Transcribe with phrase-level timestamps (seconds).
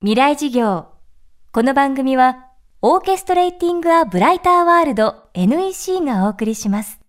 [0.00, 0.86] 未来事業。
[1.50, 2.46] この番組は
[2.82, 7.00] オーケストレーティング・ア・ブライター・ワールド NEC がお送りします。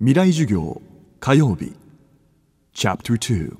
[0.00, 0.82] 未来授業
[1.20, 1.72] 火曜日。
[2.72, 3.56] チャプター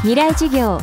[0.00, 0.80] 未来事業。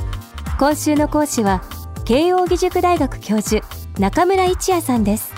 [0.59, 1.63] 今週の講師は
[2.05, 3.65] 慶應義塾大学教授
[3.97, 5.33] 中村一也さんです。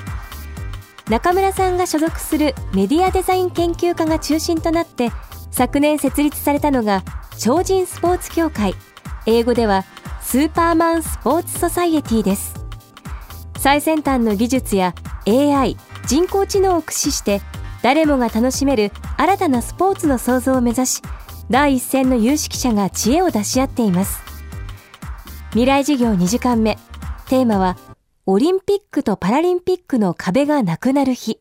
[1.09, 5.09] 中村さんが所属するメディアデザイン研究家が中心となって
[5.51, 7.01] 昨年設立されたのが
[7.39, 8.75] 超人スポーツ協会。
[9.25, 9.85] 英語では
[10.21, 12.53] スーパーマンスポーツソサイエティです。
[13.57, 14.95] 最先端の技術や
[15.27, 15.75] AI
[16.07, 17.41] 人工知能を駆使して
[17.83, 21.01] 誰もが楽しめる新たなスポーツの創造を目指し
[21.49, 24.21] 第一線の有識者が知恵を出し合っています。
[25.49, 26.77] 未来事業2時間目。
[27.27, 27.77] テーマは
[28.25, 31.39] オリンピックとパラリンピックの壁がなくなる日。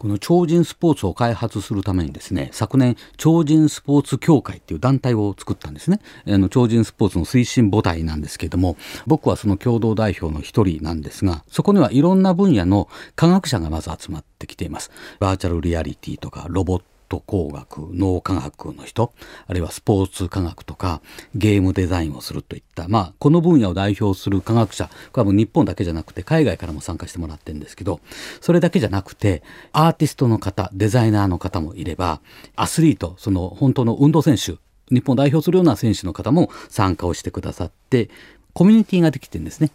[0.00, 6.00] この超人スポーツを開発するためにですね、昨年、超人スポーツ協会っていう団体を作ったんですね。
[6.26, 14.90] あの超人スポーツの推進母体なんですけれども、僕はその共同代表の一人なんですが、そこにはいろんな分野の科学者がまず集まってきています。
[15.18, 19.12] バーチャルリアリティとかロボットト工学脳科学の人
[19.48, 21.02] あるいはスポーツ科学とか
[21.34, 28.00] ゲームデザインをするといった、まあ、この分野を代表する科学者これはもう日本だけじゃなくて海外からも参加してもらってるんですけど
[28.40, 32.20] それだけじゃなくてアーティストの方デザイナーの方もいれば
[32.54, 34.56] アスリートその本当の運動選手
[34.94, 38.08] 日本を代表するような選手の方も参加をしてくださって
[38.52, 39.70] コミュニティができてるんですね。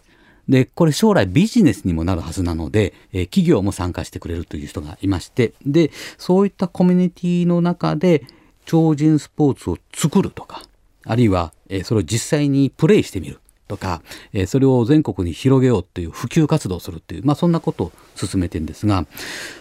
[0.48, 8.24] で、これ将来ビジネスにもなるはずなので、えー、企業も参加してくれるという人がいまして、で、そういったコミュニティの中で
[8.64, 10.62] 超人スポーツを作るとか、
[11.04, 14.02] あるいは、えー、それを実際にプレイしてみるとか、
[14.32, 19.06] えー、それを全国に広げようという普及活動をするという、まあそんなことを進めてるんですが、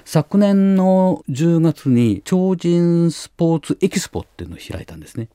[0.05, 5.29] 昨年の10月に超人スポーツエキスポっていうのを開いたんですね。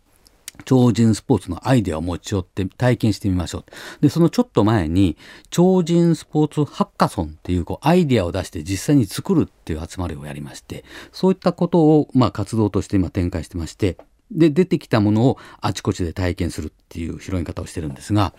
[0.65, 3.65] 超人スポーツのアイデアを持ち寄って体験してみましょう。
[4.01, 5.17] で、そのちょっと前に、
[5.51, 13.97] 超人スポーツハッカソンっていうこうアイデアを出して実際に作るっていう集まりをやりまして、そういったことをまあ活動として今展開してまして、
[14.31, 18.33] で、出てきたものをあちこちで体験するっていう広げ方をしてるんですが、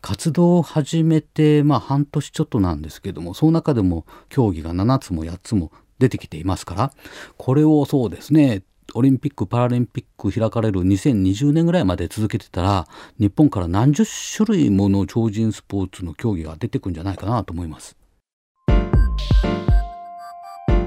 [0.00, 6.92] 活動を始めて、まあ半年ちょっとなんですけども、その中でも競技が7つも8つも出てきていますから、
[7.36, 8.62] これをそうですね、
[8.94, 12.86] オリンピック・パラリンピック開かれる2020年ぐらいまで続けてたら
[13.18, 17.96] 日本から何十種類もの超人スポーツの競技が出てくんじゃないかなと思います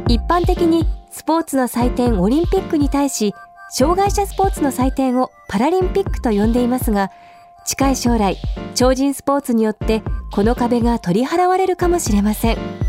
[0.08, 3.34] 一般的にスポーツの祭典オリンピックに対し
[3.72, 7.12] 障害者スポーツの祭典をパラリンピックと呼んでいますが
[7.66, 8.38] 近い将来
[8.75, 12.83] 超人スポーツによってこの壁が取り払われるかもしれません。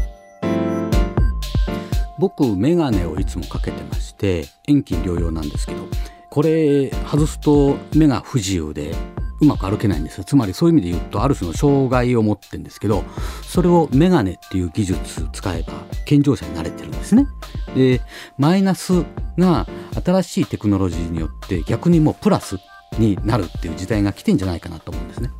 [2.18, 5.86] 僕メガネをいつもかけてまして遠近療養なんですけど
[6.30, 8.92] これ外すと目が不自由で
[9.40, 13.04] うまく歩けないんですつまりそういう意味で言うとある種の障害を持ってるんですけど
[13.42, 15.72] それをメガネっていう技術使えば
[16.06, 17.26] 健常者になれてるんですね。
[17.74, 18.00] で
[18.38, 19.04] マイナス
[19.38, 19.66] が
[20.04, 22.58] 新しいテクノロジーによって逆にもうプラス
[22.98, 25.30] になるっていう時代が来てんじゃないかなと思うんですね。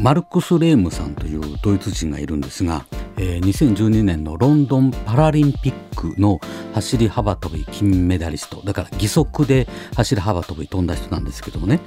[0.00, 6.40] マルクス・レームさんというドイツ人がいるんですが、えー、2012年のロンドンパラリンピックの
[6.74, 8.60] 走り幅跳び金メダリスト。
[8.64, 11.80] だから義足で走り幅跳び飛んだ人なんですけどもね。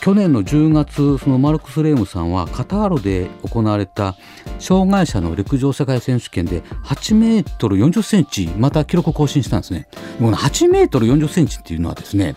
[0.00, 4.16] 去年の10月そのマルクス・レームさんはカタールで行われた
[4.60, 9.88] 障害者の陸上世界選手権で8メートル40センチまた記録更新したんですね。
[10.20, 12.36] もう8メートル40センチっていうのはですね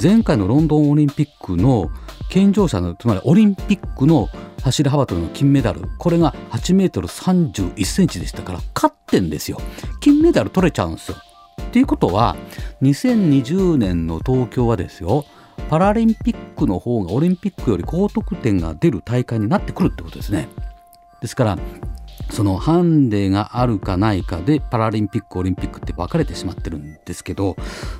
[0.00, 1.90] 前回のロンドンオリンピックの
[2.28, 4.28] 健常者のつまりオリンピックの
[4.62, 5.88] 走り幅跳びの金メダル。
[5.98, 9.58] これが8メートル31センチでしたから勝ってんですよ。
[10.00, 11.16] 金メダル取れちゃうんですよ。
[11.70, 12.36] っていうことは
[12.82, 15.24] 2020年の東京はですよ
[15.68, 20.48] パラリンピックの方がオリンピックより高得点が出る大会になってくるってことですね
[21.20, 21.58] ですから
[22.30, 27.54] そのハンデがあるかないかでパラリンピックオリンピックって分かれてしまってるんですけど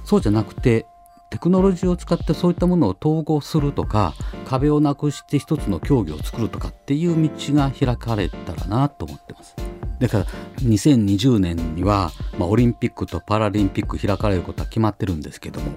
[0.05, 0.87] そうじゃなくて
[1.31, 4.15] テクノロジーを使ってそういったものを統合するとか
[4.47, 9.70] 壁をなくして一つの競技を作るとかっていう道が開かれたらなと思ってます。
[10.01, 10.27] だから
[10.63, 15.73] 2020年には、まあ、オリンピックとパラリンピック開かれることは決まってるんですけども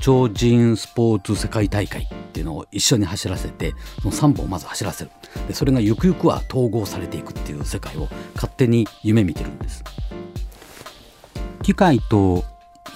[0.00, 5.10] 超人スポーツ世界大会っていうのを一緒に走らせてその3本まず走らせる
[5.46, 9.84] でそれがゆくゆくは統合されていくっていう世界を勝手に夢見てるんです。
[11.62, 12.44] 機械と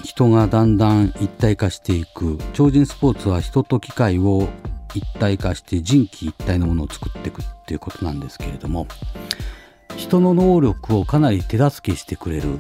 [0.02, 4.48] 人がだんだん一体化していく超人スポーツは人と機械を
[4.94, 8.86] 一体化して人機一体のものを作っていくっていうことなんですけれども
[9.96, 12.58] 人の能力をかなり手助けしてくれる。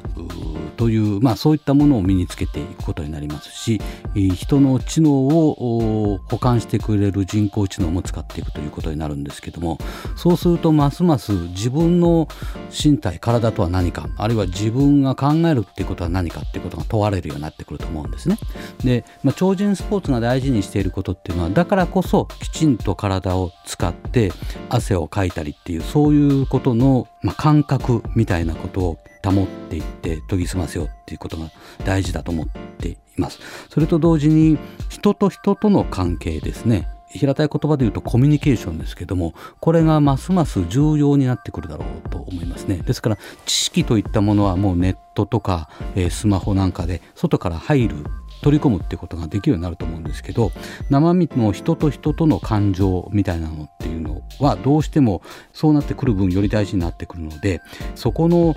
[0.82, 3.80] という、まあ、そういったものを身につけていくことになりますし
[4.14, 9.78] 人の知能を補完してくれる人工知能も使っていくということになるんですけども
[10.16, 12.26] そうするとますます自分の
[12.68, 18.36] 身体体とは何かあるいは自分が考えるっていうことは何かっていうことが問われるようになってくると思うんですね。
[18.82, 24.32] で、まあ、超人スポーツが大事にしていることっていうのはだからこそきちんと体を使って
[24.68, 31.50] 汗をかいたりっていうそういうことの、まあ、感覚みたいなことを保っていって研ぎ澄ませようっていうことが
[31.84, 32.46] 大事だと思っ
[32.78, 33.40] ています。
[33.68, 34.58] それと同時に
[34.88, 36.88] 人と人との関係ですね。
[37.14, 47.96] 平たい言葉で言うとコミュニケーションですけどもこれがますます重要になってくるだろうと思いますねですから知識といったものはもうネットとか、えー、スマホなんかで外から入る
[48.42, 50.50] 取り込むっていうことができるようになると思うんですけど
[50.90, 55.22] 生身の人と人との感情みたいなのっていうのはどうしても
[55.52, 57.60] そうなってくる分より大事になってくるので
[57.94, 58.56] そこの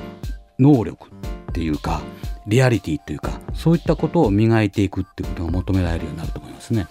[0.60, 1.08] 能力
[1.50, 2.02] っていうか
[2.48, 6.88] リアリティというかそういったことを磨いていくっていうことが求められるようになると思いますね。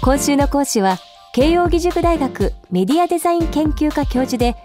[0.00, 0.98] 今週の講師は
[1.32, 4.56] 慶應義塾大学メディアデザイン研究科教授で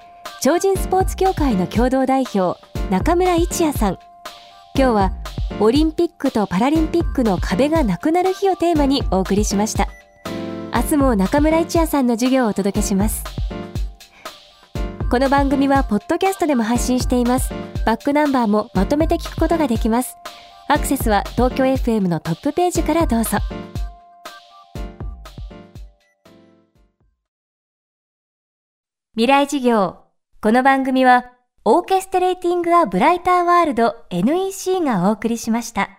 [0.42, 2.60] 超人スポーツ協会の共同代表
[2.90, 4.00] 中村一也さん。
[4.76, 5.12] 今日は
[5.60, 9.88] オリンピックとパラリンピックの壁がなくなる日をテーマにお送りしました。
[10.74, 13.24] 明日も中村一也さんの授業をお届けします。
[15.10, 17.54] この番組はポッドキャストでも配信しています。
[17.86, 20.18] バックナンバーもまとめて聞くことができます。
[20.68, 23.38] アクセスは東京 FM のトップページからどうぞ。
[29.14, 29.96] 未来事業。
[30.42, 31.32] この番組は
[31.64, 35.97] オーケストレーティング・ア・ブライター・ワールド NEC がお送りしました。